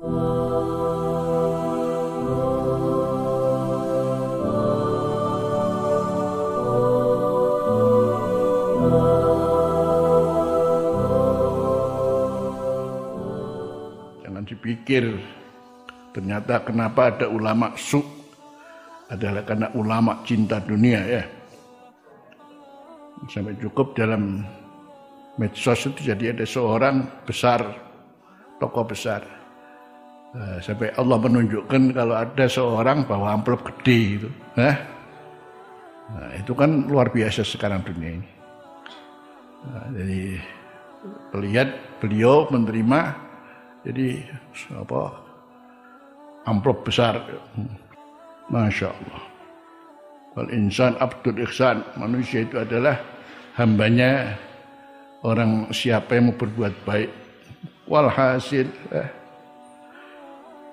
Jangan 0.00 0.16
dipikir 14.48 15.20
ternyata 16.16 16.64
kenapa 16.64 17.12
ada 17.12 17.28
ulama 17.28 17.76
su 17.76 18.00
adalah 19.12 19.44
karena 19.44 19.68
ulama 19.76 20.24
cinta 20.24 20.64
dunia 20.64 21.04
ya. 21.04 21.28
Sampai 23.28 23.52
cukup 23.60 23.92
dalam 23.92 24.48
medsos 25.36 25.84
itu 25.84 26.08
jadi 26.08 26.32
ada 26.32 26.48
seorang 26.48 27.04
besar, 27.28 27.68
tokoh 28.56 28.88
besar. 28.88 29.39
Eh, 30.30 30.62
sampai 30.62 30.94
Allah 30.94 31.18
menunjukkan 31.18 31.90
kalau 31.90 32.14
ada 32.14 32.46
seorang 32.46 33.02
bawa 33.02 33.34
amplop 33.34 33.66
gede 33.66 33.98
itu. 34.14 34.28
Nah, 34.54 34.78
nah 36.14 36.30
itu 36.38 36.54
kan 36.54 36.86
luar 36.86 37.10
biasa 37.10 37.42
sekarang 37.42 37.82
dunia 37.82 38.14
ini. 38.14 38.30
Nah, 39.66 39.86
jadi 39.90 40.22
lihat 41.34 41.68
beliau 41.98 42.46
menerima 42.46 43.00
jadi 43.82 44.22
apa 44.78 45.18
amplop 46.46 46.86
besar. 46.86 47.18
Masya 48.54 48.86
Allah. 48.86 49.22
Wal 50.38 50.50
insan 50.54 50.94
abdul 51.02 51.42
ihsan. 51.42 51.82
Manusia 51.98 52.46
itu 52.46 52.54
adalah 52.54 53.02
hambanya 53.58 54.38
orang 55.26 55.74
siapa 55.74 56.14
yang 56.14 56.30
mau 56.30 56.38
berbuat 56.38 56.74
baik. 56.86 57.10
Walhasil. 57.90 58.70
Eh. 58.94 59.19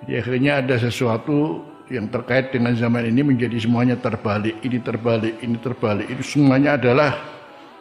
Jadi 0.04 0.12
akhirnya 0.14 0.52
ada 0.62 0.76
sesuatu 0.78 1.62
yang 1.88 2.12
terkait 2.12 2.52
dengan 2.52 2.76
zaman 2.76 3.08
ini 3.08 3.24
menjadi 3.24 3.56
semuanya 3.58 3.96
terbalik. 3.98 4.60
Ini 4.60 4.78
terbalik, 4.84 5.34
ini 5.40 5.56
terbalik. 5.58 6.06
Itu 6.12 6.22
semuanya 6.24 6.76
adalah 6.76 7.16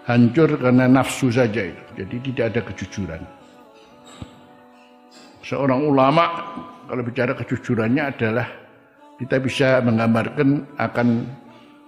hancur 0.07 0.55
karena 0.57 0.87
nafsu 0.87 1.29
saja. 1.29 1.67
Jadi 1.93 2.15
tidak 2.31 2.45
ada 2.55 2.61
kejujuran. 2.71 3.21
Seorang 5.43 5.79
ulama 5.87 6.25
kalau 6.87 7.03
bicara 7.03 7.35
kejujurannya 7.35 8.03
adalah 8.15 8.47
kita 9.19 9.39
bisa 9.43 9.79
menggambarkan 9.83 10.77
akan 10.79 11.27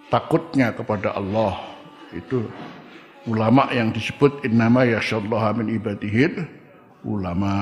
takutnya 0.10 0.74
kepada 0.76 1.16
Allah 1.16 1.62
itu 2.12 2.50
ulama 3.30 3.70
yang 3.70 3.94
disebut 3.94 4.42
innama 4.44 4.82
yasyallahu 4.84 5.62
min 5.62 5.78
ibadihil 5.78 6.50
ulama 7.06 7.54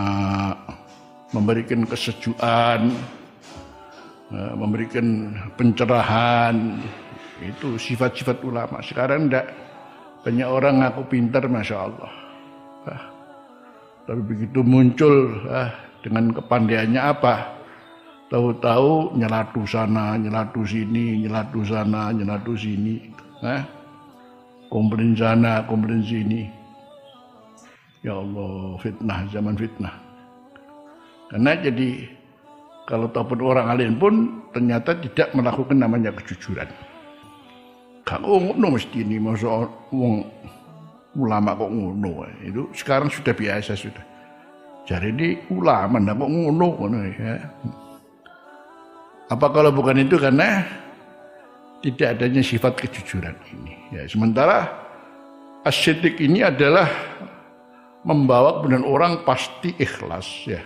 memberikan 1.35 1.83
kesejukan 1.83 2.79
eh, 4.31 4.53
memberikan 4.55 5.35
pencerahan 5.55 6.79
itu 7.43 7.77
sifat-sifat 7.77 8.41
ulama 8.43 8.81
sekarang 8.81 9.29
ndak 9.29 9.51
banyak 10.23 10.47
orang 10.47 10.83
ngaku 10.83 11.01
pintar 11.07 11.45
masya 11.47 11.77
Allah 11.87 12.11
ah, 12.89 13.03
tapi 14.07 14.21
begitu 14.23 14.63
muncul 14.63 15.43
ah, 15.51 15.71
dengan 16.01 16.31
kepandaiannya 16.31 17.01
apa 17.01 17.57
Tahu-tahu 18.27 19.15
nyelatu 19.15 19.63
sana, 19.63 20.19
nyelatu 20.19 20.67
sini, 20.67 21.23
nyelatu 21.23 21.63
sana, 21.63 22.11
nyelatu 22.11 22.59
sini. 22.59 23.07
Eh? 23.39 23.61
Komplain 24.67 25.15
sana, 25.15 25.63
komplain 25.63 26.03
sini. 26.03 26.43
Ya 28.03 28.19
Allah, 28.19 28.75
fitnah, 28.83 29.31
zaman 29.31 29.55
fitnah. 29.55 30.06
Karena 31.27 31.51
jadi 31.59 32.07
kalau 32.87 33.11
ataupun 33.11 33.39
orang 33.43 33.67
alim 33.67 33.99
pun 33.99 34.47
ternyata 34.55 34.95
tidak 34.95 35.35
melakukan 35.35 35.75
namanya 35.75 36.15
kejujuran. 36.15 36.71
Kalau 38.07 38.39
ngono 38.39 38.79
mesti 38.79 39.03
ini 39.03 39.19
masa 39.19 39.67
wong 39.91 40.23
ulama 41.19 41.51
kok 41.59 41.67
ngono 41.67 42.23
itu 42.39 42.71
sekarang 42.71 43.11
sudah 43.11 43.35
biasa 43.35 43.75
sudah. 43.75 44.05
Jadi 44.87 45.07
ini 45.11 45.27
ulama 45.51 45.99
ndak 45.99 46.15
kok 46.15 46.31
ngono 46.31 46.67
ngono 46.79 46.97
ya. 47.11 47.35
Apa 49.27 49.51
kalau 49.51 49.75
bukan 49.75 50.07
itu 50.07 50.15
karena 50.15 50.63
tidak 51.83 52.15
adanya 52.15 52.39
sifat 52.39 52.79
kejujuran 52.79 53.35
ini. 53.51 53.75
Ya, 53.91 54.07
sementara 54.07 54.71
asyidik 55.67 56.23
ini 56.23 56.39
adalah 56.39 56.87
membawa 58.07 58.63
kemudian 58.63 58.87
orang 58.87 59.27
pasti 59.27 59.75
ikhlas 59.75 60.47
ya. 60.47 60.63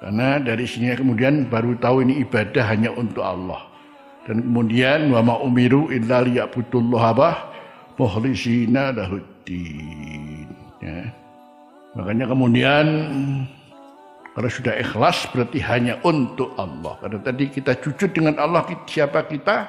Karena 0.00 0.40
dari 0.40 0.64
sini 0.64 0.96
kemudian 0.96 1.52
baru 1.52 1.76
tahu 1.76 2.08
ini 2.08 2.24
ibadah 2.24 2.64
hanya 2.72 2.88
untuk 2.96 3.20
Allah. 3.20 3.68
Dan 4.24 4.48
kemudian 4.48 5.12
wa 5.12 5.20
ma 5.20 5.34
umiru 5.44 5.92
illa 5.92 6.24
liya'budullah 6.24 7.04
apa? 7.12 7.30
mukhlisina 8.00 8.96
lahuddin. 8.96 10.48
Ya. 10.80 11.12
Makanya 11.92 12.32
kemudian 12.32 12.86
kalau 14.32 14.48
sudah 14.48 14.72
ikhlas 14.80 15.28
berarti 15.28 15.60
hanya 15.60 16.00
untuk 16.00 16.56
Allah. 16.56 16.96
Karena 17.04 17.20
tadi 17.20 17.44
kita 17.52 17.76
jujur 17.76 18.08
dengan 18.08 18.40
Allah 18.40 18.64
siapa 18.88 19.28
kita, 19.28 19.68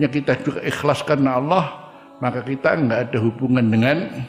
hanya 0.00 0.08
kita 0.08 0.32
juga 0.40 0.64
ikhlas 0.64 1.04
karena 1.04 1.36
Allah, 1.36 1.92
maka 2.24 2.40
kita 2.40 2.72
enggak 2.72 3.12
ada 3.12 3.18
hubungan 3.20 3.68
dengan 3.68 4.24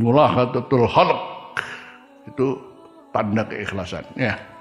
mulahadatul 0.00 0.88
khalq. 0.88 1.20
Itu 2.32 2.56
tanda 3.12 3.44
keikhlasan 3.44 4.06
ya. 4.16 4.51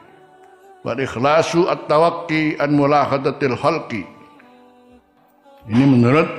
Wa 0.81 0.97
ikhlasu 0.97 1.69
at-tawaqqi 1.69 2.57
an 2.57 2.73
mulahadatil 2.73 3.53
khalqi. 3.53 4.01
Ini 5.69 5.85
menurut 5.85 6.29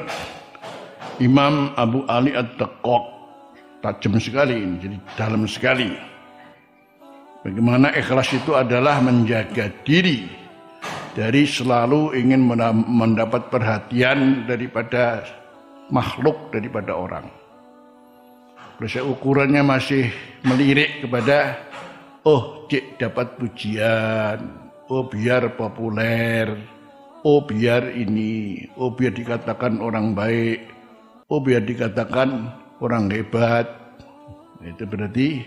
Imam 1.23 1.71
Abu 1.79 2.03
Ali 2.11 2.35
Ad-Daqqaq 2.35 3.05
tajam 3.87 4.19
sekali 4.19 4.59
ini, 4.59 4.77
jadi 4.83 4.97
dalam 5.15 5.47
sekali. 5.47 5.95
Bagaimana 7.43 7.95
ikhlas 7.95 8.35
itu 8.35 8.55
adalah 8.55 8.99
menjaga 9.03 9.71
diri 9.87 10.27
dari 11.15 11.47
selalu 11.47 12.15
ingin 12.19 12.43
mendapat 12.87 13.47
perhatian 13.51 14.47
daripada 14.47 15.27
makhluk 15.91 16.51
daripada 16.55 16.95
orang. 16.95 17.27
Kalau 18.79 19.15
ukurannya 19.15 19.63
masih 19.63 20.11
melirik 20.43 21.07
kepada 21.07 21.59
oh 22.23 22.67
cik 22.71 23.03
dapat 23.03 23.35
pujian, 23.39 24.39
oh 24.91 25.07
biar 25.07 25.55
populer, 25.59 26.47
oh 27.27 27.43
biar 27.43 27.91
ini, 27.95 28.67
oh 28.79 28.91
biar 28.95 29.15
dikatakan 29.15 29.83
orang 29.83 30.15
baik, 30.15 30.63
oh 31.31 31.43
biar 31.43 31.63
dikatakan 31.67 32.51
orang 32.83 33.11
hebat. 33.11 33.67
Itu 34.63 34.87
berarti 34.87 35.43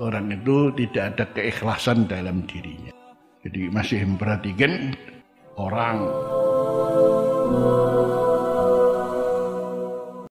orang 0.00 0.32
itu 0.32 0.72
tidak 0.80 1.04
ada 1.16 1.24
keikhlasan 1.36 2.08
dalam 2.08 2.48
dirinya. 2.48 2.92
Jadi 3.44 3.68
masih 3.68 4.06
memperhatikan 4.06 4.96
orang. 5.60 5.98